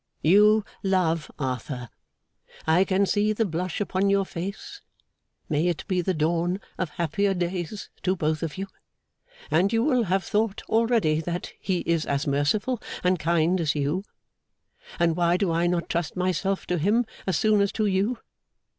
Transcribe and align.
You 0.23 0.65
love 0.81 1.29
Arthur 1.37 1.89
(I 2.65 2.83
can 2.85 3.05
see 3.05 3.33
the 3.33 3.45
blush 3.45 3.79
upon 3.79 4.09
your 4.09 4.25
face; 4.25 4.81
may 5.47 5.67
it 5.67 5.85
be 5.87 6.01
the 6.01 6.15
dawn 6.15 6.59
of 6.79 6.89
happier 6.89 7.35
days 7.35 7.91
to 8.01 8.15
both 8.15 8.41
of 8.41 8.57
you!), 8.57 8.65
and 9.51 9.71
you 9.71 9.83
will 9.83 10.05
have 10.05 10.23
thought 10.23 10.63
already 10.67 11.19
that 11.21 11.53
he 11.59 11.81
is 11.81 12.07
as 12.07 12.25
merciful 12.25 12.81
and 13.03 13.19
kind 13.19 13.61
as 13.61 13.75
you, 13.75 14.03
and 14.97 15.15
why 15.15 15.37
do 15.37 15.51
I 15.51 15.67
not 15.67 15.87
trust 15.87 16.15
myself 16.15 16.65
to 16.65 16.79
him 16.79 17.05
as 17.27 17.37
soon 17.37 17.61
as 17.61 17.71
to 17.73 17.85
you. 17.85 18.17